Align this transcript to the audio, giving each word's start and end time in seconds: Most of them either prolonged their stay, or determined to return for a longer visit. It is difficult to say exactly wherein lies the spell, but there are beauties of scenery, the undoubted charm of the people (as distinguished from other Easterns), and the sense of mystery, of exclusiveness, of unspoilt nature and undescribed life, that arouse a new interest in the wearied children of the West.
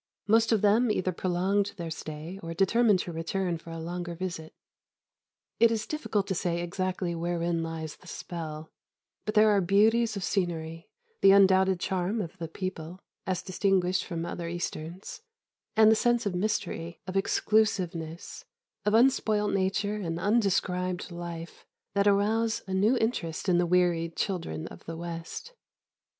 Most 0.25 0.51
of 0.51 0.61
them 0.63 0.89
either 0.89 1.11
prolonged 1.11 1.73
their 1.77 1.91
stay, 1.91 2.39
or 2.41 2.55
determined 2.55 2.97
to 3.01 3.11
return 3.11 3.59
for 3.59 3.69
a 3.69 3.77
longer 3.77 4.15
visit. 4.15 4.55
It 5.59 5.69
is 5.69 5.85
difficult 5.85 6.25
to 6.25 6.33
say 6.33 6.59
exactly 6.59 7.13
wherein 7.13 7.61
lies 7.61 7.97
the 7.97 8.07
spell, 8.07 8.71
but 9.25 9.35
there 9.35 9.51
are 9.51 9.61
beauties 9.61 10.15
of 10.15 10.23
scenery, 10.23 10.89
the 11.21 11.29
undoubted 11.33 11.79
charm 11.79 12.19
of 12.19 12.35
the 12.39 12.47
people 12.47 12.97
(as 13.27 13.43
distinguished 13.43 14.03
from 14.03 14.25
other 14.25 14.47
Easterns), 14.47 15.21
and 15.75 15.91
the 15.91 15.95
sense 15.95 16.25
of 16.25 16.33
mystery, 16.33 16.99
of 17.05 17.15
exclusiveness, 17.15 18.43
of 18.85 18.95
unspoilt 18.95 19.53
nature 19.53 19.97
and 19.97 20.19
undescribed 20.19 21.11
life, 21.11 21.63
that 21.93 22.07
arouse 22.07 22.63
a 22.65 22.73
new 22.73 22.97
interest 22.97 23.47
in 23.47 23.59
the 23.59 23.67
wearied 23.67 24.15
children 24.15 24.65
of 24.69 24.85
the 24.85 24.97
West. 24.97 25.53